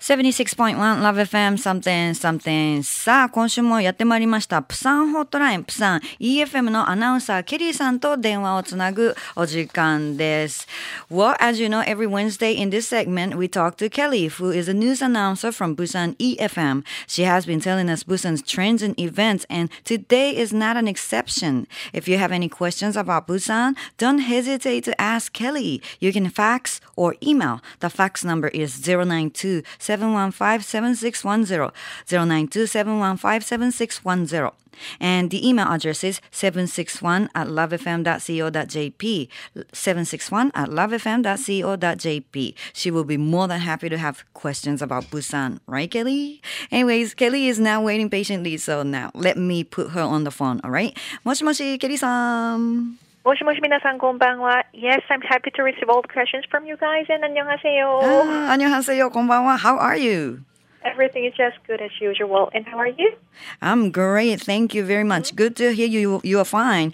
[0.00, 10.66] 76.1 Love FM something something さあ今週もやってまいりましたプサンホットラインプサン EFM のアナウンサーケリーさんと電話をつなぐお時間です
[11.10, 14.70] Well as you know every Wednesday in this segment we talk to Kelly who is
[14.70, 19.44] a news announcer from Busan EFM She has been telling us Busan's trends and events
[19.50, 24.82] and today is not an exception If you have any questions about Busan don't hesitate
[24.84, 31.72] to ask Kelly You can fax or email The fax number is 092 715-7610
[32.06, 34.52] 092-715-7610
[34.98, 39.28] and the email address is 761 at lovefm.co.jp
[39.72, 45.90] 761 at lovefm.co.jp she will be more than happy to have questions about Busan right
[45.90, 46.40] Kelly
[46.70, 50.60] anyways Kelly is now waiting patiently so now let me put her on the phone
[50.64, 54.64] alright もしもし Kelly さん もしもし皆さんこんばんは。
[54.72, 58.00] Yes, I'm happy to receive all the questions from you guys and 안녕하세요.
[58.02, 59.10] 아, 안녕하세요.
[59.10, 59.58] こんばんは.
[59.58, 60.40] How are you?
[60.82, 62.48] Everything is just good as usual.
[62.54, 63.12] And how are you?
[63.60, 64.40] I'm great.
[64.40, 65.36] Thank you very much.
[65.36, 66.20] Good to hear you.
[66.24, 66.92] You are fine.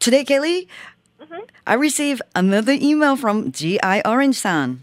[0.00, 0.66] Today, Kelly,
[1.64, 4.02] I received another email from G.I.
[4.04, 4.82] Orange san.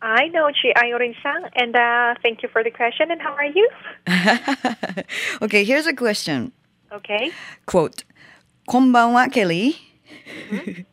[0.00, 0.92] I know G.I.
[0.92, 3.10] Orange-san, and uh, thank you for the question.
[3.10, 3.68] And how are you?
[5.42, 6.52] okay, here's a question.
[6.92, 7.32] Okay.
[7.66, 8.04] Quote,
[8.66, 9.74] こんばんは, Kelly.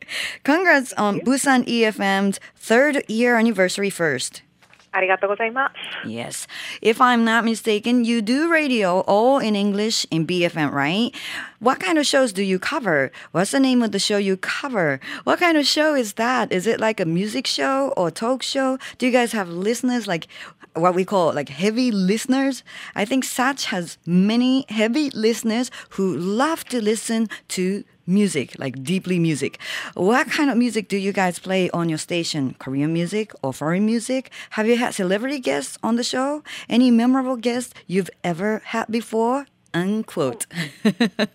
[0.43, 4.41] Congrats on Busan EFM's third year anniversary first.
[6.05, 6.47] Yes.
[6.81, 11.15] If I'm not mistaken, you do radio all in English in BFM, right?
[11.59, 13.09] What kind of shows do you cover?
[13.31, 14.99] What's the name of the show you cover?
[15.23, 16.51] What kind of show is that?
[16.51, 18.77] Is it like a music show or talk show?
[18.97, 20.27] Do you guys have listeners like
[20.75, 22.61] what we call like heavy listeners?
[22.93, 29.19] I think Satch has many heavy listeners who love to listen to music, like deeply
[29.19, 29.59] music.
[29.93, 32.55] What kind of music do you guys play on your station?
[32.59, 34.31] Korean music or foreign music?
[34.51, 36.43] Have you had celebrity guests on the show?
[36.69, 39.45] Any memorable guests you've ever had before?
[39.73, 40.45] Unquote.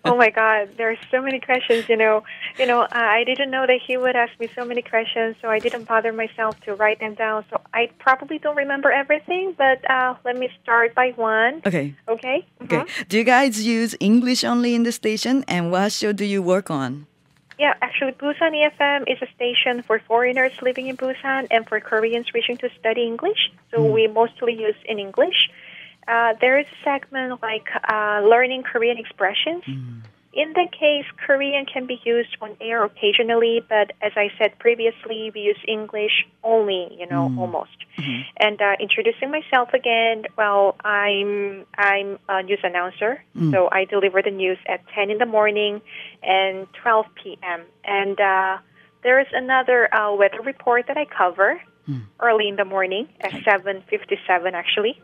[0.05, 1.89] oh my God, there are so many questions.
[1.89, 2.23] You know,
[2.59, 5.59] you know, I didn't know that he would ask me so many questions, so I
[5.59, 7.45] didn't bother myself to write them down.
[7.49, 11.61] So I probably don't remember everything, but uh, let me start by one.
[11.65, 11.95] okay.
[12.07, 12.45] Okay.
[12.63, 12.77] Okay.
[12.77, 13.07] Mhm.
[13.09, 15.43] Do you guys use English only in the station?
[15.47, 17.07] And what show do you work on?
[17.57, 22.31] Yeah, actually, Busan EFM is a station for foreigners living in Busan and for Koreans
[22.31, 23.49] wishing to study English.
[23.71, 25.49] So we mostly use in English.
[26.07, 29.63] Uh, there is a segment like uh, learning Korean expressions.
[30.33, 35.31] In that case, Korean can be used on air occasionally, but as I said previously,
[35.33, 37.71] we use English only, you know, almost.
[38.37, 44.29] And uh, introducing myself again, well, I'm I'm a news announcer, so I deliver the
[44.29, 45.81] news at 10 in the morning
[46.21, 47.63] and 12 p.m.
[47.83, 48.57] And uh,
[49.01, 51.59] there is another uh, weather report that I cover
[52.19, 55.01] early in the morning at 7:57 actually.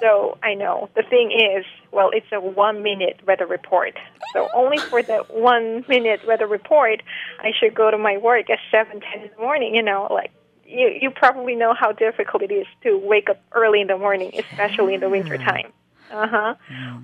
[0.00, 3.94] So I know the thing is, well, it's a one-minute weather report.
[4.32, 7.02] So only for the one-minute weather report,
[7.40, 9.74] I should go to my work at 7:10 in the morning.
[9.74, 10.30] You know, like
[10.64, 14.30] you you probably know how difficult it is to wake up early in the morning,
[14.38, 15.72] especially in the winter time.
[16.10, 16.54] Uh huh.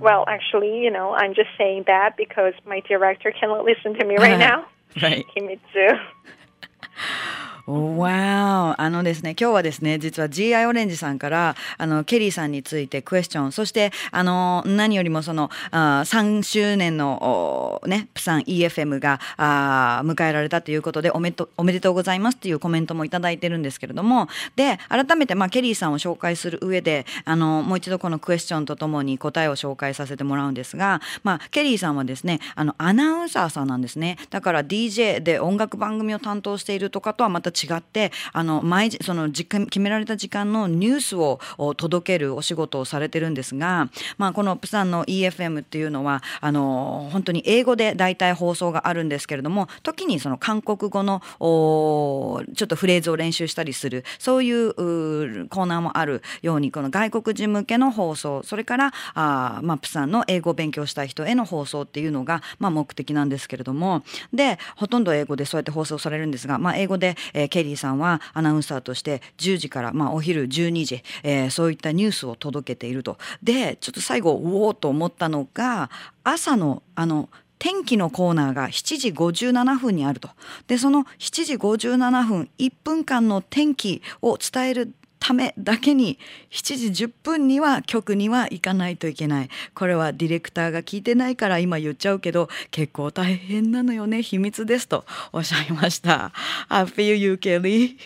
[0.00, 4.16] Well, actually, you know, I'm just saying that because my director cannot listen to me
[4.16, 4.66] right now.
[5.00, 5.24] Right.
[5.36, 6.00] Kimitsu.
[7.66, 8.76] Wow!
[8.78, 34.18] あのですね、今日はですね、実は GI オレンジさんから、あの、ケリーさんについてクエスチョン、そして、あの、何よりもその、あ3周年の、ね、プサン EFM が、あ迎えられたということで、おめでと、おめでとうございますっていうコメントもいただいてるんですけれども、で、改めて、まあ、ケリーさんを紹介する上で、あの、もう一度このクエスチョンとともに答えを紹介させてもらうんですが、まあ、ケリーさんはですね、あの、アナウンサーさんなんですね。
[34.30, 41.38] だから DJ で音楽番組を担当しているとかとはまた違って、あの、毎時、その時間、決められた時間のニュースを
[41.76, 64.02] 届けるお仕事をされてるんですが、まあ、このプサンの EFM っていうのは、あの、本当に英語で大体放送があるんですけれども、時にその韓国語の、ちょっとフレーズを練習したりする、そういううコーナーもあるように、この外国人向けの放送、それから、あまあ、プサンの英語を勉強したい人への放送っていうのが、まあ、目的なんですけれども、
[64.32, 73.18] で、ほとんど英語でそうやって放送されるんですが、まあ、英語で、えーケリーさんはアナウンサーとして10時から、まあ、お昼12時、えーそういったニュースを届けていると。
[73.42, 75.90] で、ちょっと最後、うおーと思ったのが、
[76.24, 77.28] 朝の、あの、
[77.58, 80.30] 天気のコーナーが7時57分にあると。
[80.66, 86.18] で、その7時57分、1分間の天気を伝えるためだけに
[86.50, 89.48] 7時10分には局には行かないといけない。
[89.74, 94.22] これはディレクターが聞いてないから今言っちゃうけど結構大変なのよね。
[94.22, 96.32] 秘密ですとおっしゃいました。
[96.68, 97.96] I feel you, Kelly.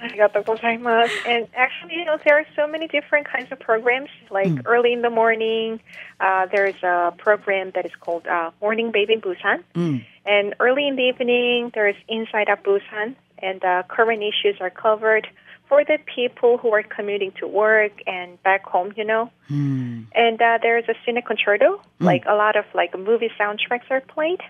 [0.00, 1.10] Arigatou gozaimasu.
[1.26, 4.08] And actually, you know, there are so many different kinds of programs.
[4.30, 5.80] Like early in the morning,
[6.20, 9.62] uh, there's a program that is called uh, Morning Baby Busan.
[10.26, 15.26] And early in the evening, there's Inside Out Busan, and uh, current issues are covered
[15.70, 19.30] for the people who are commuting to work and back home, you know.
[19.48, 20.06] Mm.
[20.14, 21.82] And uh, there's a cine concerto, mm.
[22.04, 24.40] like a lot of like movie soundtracks are played.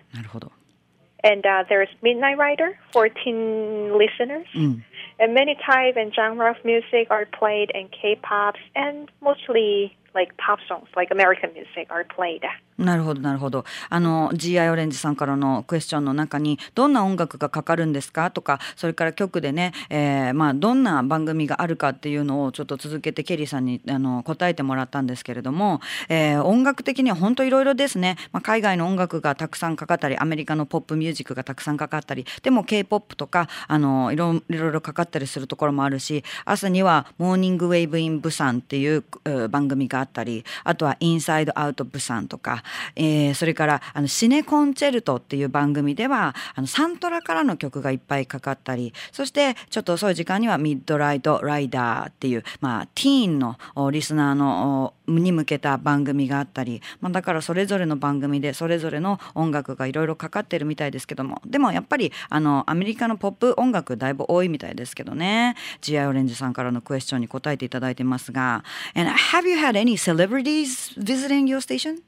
[1.23, 4.47] And uh, there's Midnight Rider for teen listeners.
[4.57, 4.83] Mm.
[5.19, 10.59] And many type and genre of music are played, and K-pops and mostly like pop
[10.67, 12.43] songs, like American music, are played.
[12.81, 13.65] なるほどなるほど。
[13.91, 18.31] あの GI オレンジさんからのクエスチョンの中にどんな音楽がかかるんですか？
[18.31, 39.05] とかそれから曲でね、えーまあ、どんな番組があるかっていうのをちょっと続けてケリーさんにあの答えてもらったんですけれども、えー音楽的には本当いろいろですね、まあ、海外の音楽がたくさんかかったりアメリカのポップミュージックがたくさんかかったりでも k p o p とかあのいろいろかかったりするところもあるし朝には「モーニングウェイブインブサン」っていう
[39.51, 42.63] 番組があったりあとは「Inside Out Busan」とか、
[42.97, 53.57] えーそれからあの Cine Concerto っていう番組ではあのサントラからの曲がいっぱいかかったりそしてちょっと遅い時間には Midnight Rider っていう、まあ、ティーンの
[53.91, 68.65] リスナーのに向けた番組があったり、まあ、だからそれぞれの番組でそれぞれの音楽がいろいろかかってるみたいですけどもでもやっぱりあのアメリカのポップ音楽だいぶ多いみたいですけどね GI オレンジさんからのクエスチョンに答えていただいてますが
[68.95, 72.03] And have you had any celebrities visiting your station?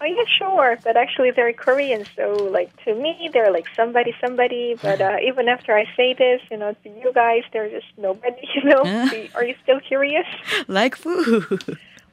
[0.00, 0.78] Oh yeah, sure.
[0.84, 4.76] But actually, they're Korean, so like to me, they're like somebody, somebody.
[4.80, 8.36] But uh, even after I say this, you know, to you guys, they're just nobody.
[8.54, 8.82] You know,
[9.34, 10.26] are you still curious?
[10.66, 11.58] Like who?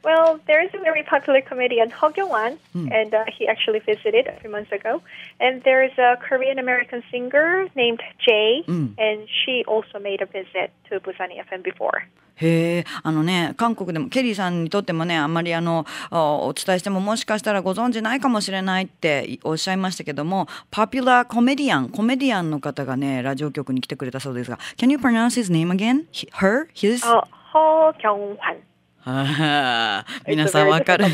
[0.06, 4.38] Well, there is a very popular comedian, Ho Kyung-wan, and uh, he actually visited a
[4.40, 5.02] few months ago.
[5.40, 10.70] And there is a Korean American singer named Jay, and she also made a visit
[10.88, 12.06] to Busan FM before.
[12.38, 26.04] へえあのね韓国でもケリーさんにとってもねあんまりあのあお伝えしてももしかしたらご存知ないかもしれないっておっしゃいましたけどもパピュラーコメディアンコメディアンの方がねラジオ局に来てくれたそうですが Can you pronounce his name again?
[26.12, 26.68] He- Her?
[26.74, 27.02] His?
[27.06, 27.22] Uh,
[27.54, 28.56] Ho Kyung-hwan.
[29.08, 31.04] あー皆さんわかる.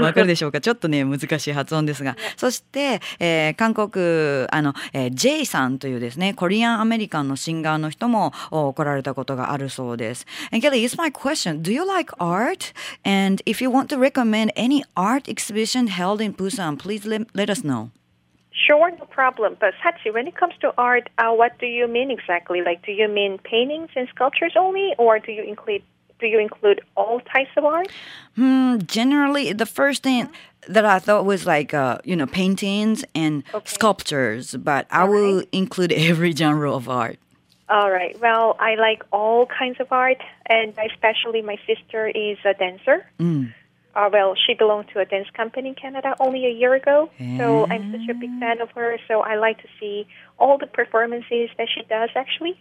[0.00, 12.72] わかるでしょうかちょっとね難しい発音ですがそして、えー韓国あの、えー、J さんというですねコリアンアメリカンのシンガーの人もお来られたことがあるそうです And Kelly, it's my question Do you like art?
[13.04, 17.48] And if you want to recommend any art exhibition held in Busan please let, let
[17.50, 17.90] us know
[18.54, 19.56] Sure, no problem.
[19.58, 22.60] But Sachi, when it comes to art, uh, what do you mean exactly?
[22.60, 25.82] Like, do you mean paintings and sculptures only, or do you include
[26.18, 27.88] do you include all types of art?
[28.36, 30.28] Hmm, generally, the first thing
[30.68, 35.92] that I thought was like, uh, you know, paintings and sculptures, but I will include
[36.10, 37.18] every genre of art.
[37.68, 38.18] All right.
[38.20, 43.06] Well, I like all kinds of art, and especially my sister is a dancer.
[43.94, 47.66] Uh, well, she belonged to a dance company in Canada only a year ago, so
[47.70, 48.98] I'm such a big fan of her.
[49.06, 50.06] So I like to see
[50.38, 52.08] all the performances that she does.
[52.14, 52.58] Actually,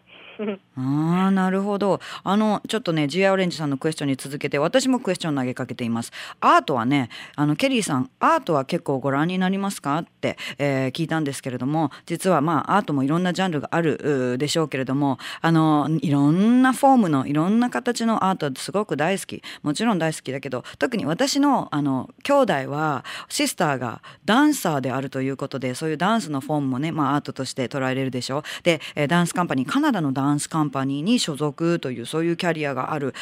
[0.77, 1.99] ああなるほど。
[2.23, 6.11] あのちょっとね GI オレンジさんのクエスチョンに続けて私もクエスチョン投げかけています。
[6.39, 9.97] アートはねあのケリーさんアートは結構ご覧になりますか？
[9.99, 19.41] って、えー聞いたんですけれども実はまあアートもいろんなジャンルがあるでしょうけれどもあのいろんなフォームのいろんな形のアートすごく大好き。
[19.63, 28.39] もちろん大好きだけど特に私のあの兄弟はシスターがダンサーであるということでそういうダンスのフォームもね、まあ、アートとして捉えれるでしょ？
[28.39, 33.13] うで、ダンスカンパニーカナダのダンスカンパニーに所属というそういうキャリアがある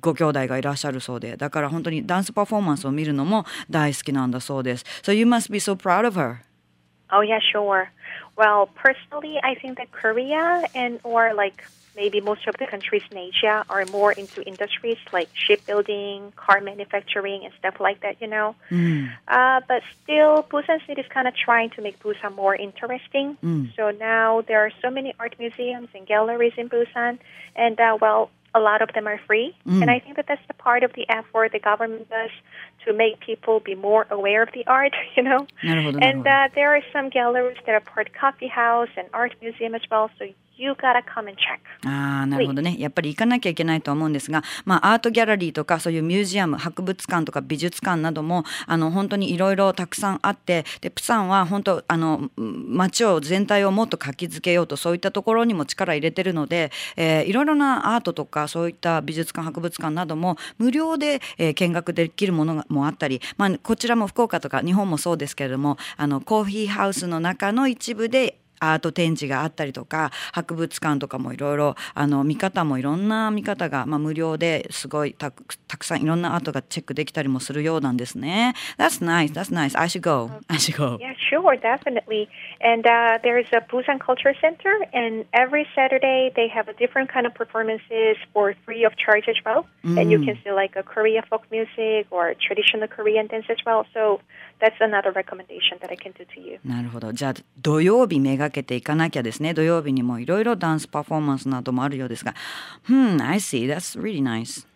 [0.00, 6.48] ご兄弟がいらっしゃるそうでだから本当にダンスパフォーマンスを見るのも大好きなんだそうです So you must be so proud of her
[7.10, 7.90] oh yeah, sure.
[8.36, 11.64] Well, personally, I think that Korea and or like
[11.98, 17.44] maybe most of the countries in Asia are more into industries like shipbuilding, car manufacturing,
[17.44, 18.54] and stuff like that, you know.
[18.70, 19.10] Mm.
[19.26, 23.36] Uh, but still, Busan City is kind of trying to make Busan more interesting.
[23.44, 23.74] Mm.
[23.76, 27.18] So now there are so many art museums and galleries in Busan,
[27.56, 29.54] and uh, well, a lot of them are free.
[29.66, 29.82] Mm.
[29.82, 32.30] And I think that that's the part of the effort the government does
[32.84, 35.46] to make people be more aware of the art, you know.
[35.62, 39.82] And uh, there are some galleries that are part coffee house and art museum as
[39.90, 40.26] well, so
[40.58, 41.60] you gotta come and check.
[41.88, 75.30] ああなるほどねやっぱり行かなきゃいけないとは思うんですが、まあ、アートギャラリーとかそういうミュージアム博物館とか美術館などもあの本当にいろいろたくさんあってでプサンは本当あの街を全体をもっと活気づけようとそういったところにも力入れてるので、えーいろいろなアートとかそういった美術館博物館なども無料で、えー見学できるものがもあったり、まあ、こちらも福岡とか日本もそうですけれどもあのコーヒーハウスの中の一部でアート展示があったりとか博物館とかもいろいろあの見方もいろんな見方が、まあ、無料ですごいた
[75.66, 78.54] たくさんいろんなアートがチェックできたりもするようなんですね。
[78.78, 79.32] That's nice.
[79.32, 79.78] That's nice.
[79.78, 80.30] I should go.
[80.48, 80.98] I should go.
[81.00, 82.28] Yeah, sure, definitely.
[82.60, 87.12] And uh, there is a Busan Culture Center, and every Saturday they have a different
[87.12, 89.66] kind of performances for free of charge as well.
[89.84, 93.86] And you can see like a Korea folk music or traditional Korean dance as well.
[93.94, 94.20] So
[94.59, 96.59] that's another recommendation that I can do to you.
[96.65, 97.11] なるほど。
[97.13, 99.53] じゃあ土曜日めがけていかなきゃですね。
[99.53, 102.33] 土曜日にもいろいろダンスパフォーマンスなどもあるようですが。
[102.87, 103.67] Hmm, I see.
[103.67, 104.67] That's really nice.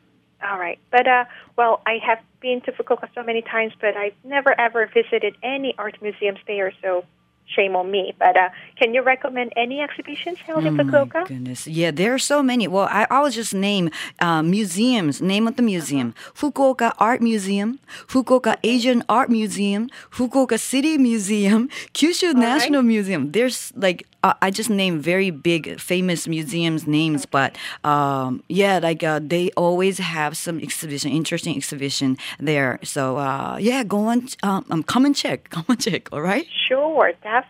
[0.41, 0.77] All right.
[0.91, 1.25] But, uh,
[1.57, 5.73] well, I have been to Fukuoka so many times, but I've never ever visited any
[5.77, 7.05] art museums there, so
[7.54, 8.14] shame on me.
[8.18, 11.26] But uh, can you recommend any exhibitions held in Oh my Fukuoka?
[11.28, 11.66] goodness.
[11.66, 12.66] Yeah, there are so many.
[12.68, 13.90] Well, I, I will just name
[14.20, 16.14] uh, museums, name of the museum.
[16.34, 23.32] Fukuoka Art Museum, Fukuoka Asian Art Museum, Fukuoka City Museum, Kyushu National Museum.
[23.32, 29.02] There's like, uh, I just named very big famous museums names, but um, yeah, like
[29.02, 32.78] uh, they always have some exhibition, interesting exhibition there.
[32.84, 36.46] So uh, yeah, go on, um, um, come and check, come and check, all right?
[36.68, 37.41] Sure, definitely.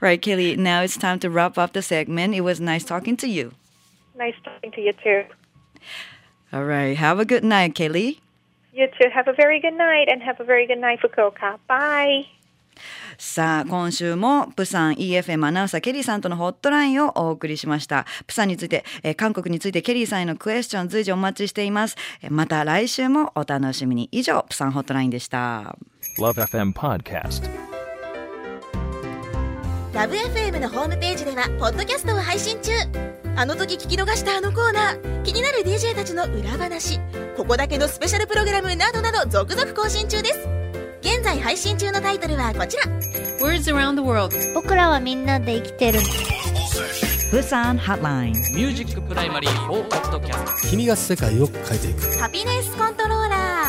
[0.00, 2.34] Right, Kelly, now it's time to wrap up the segment.
[2.34, 3.52] It was nice talking to you.
[4.16, 5.24] nice talking to you too.
[6.52, 8.20] All right, have a good night, Kelly.
[8.72, 9.08] You too.
[9.12, 11.58] Have a very good night and have a very good night, Fukuoka.
[11.68, 12.26] Bye.
[13.18, 18.06] さあ、今週もプサン EFM アナウンサーケリーさんとのホットラインをお送りしました。
[18.26, 21.96] プサンについて、えー韓国についてケリーさんへのクエスチョン随時お待ちしています。
[22.22, 24.08] えーまた来週もお楽しみに。
[24.12, 25.76] 以上、プサンホットラインでした。
[26.18, 27.79] Love FM Podcast.
[30.00, 32.72] ラブ f m のホームページではポッドキャストを配信中。
[33.36, 35.22] あの時聞き逃したあのコーナー。
[35.24, 36.98] 気になる DJ たちの裏話。
[37.36, 40.48] ここだけのスペシャルプログラムなどなど続々更新中です。
[41.02, 42.84] 現在配信中のタイトルはこちら。
[43.46, 44.34] Words around the world.
[44.54, 45.98] 僕らはみんなで生きてる。
[47.30, 48.32] プサンホットライン。
[48.32, 52.18] ミュージックプライマリー4ポッドキャスト君が世界を変えていく。
[52.18, 53.19] ハピネスコントロー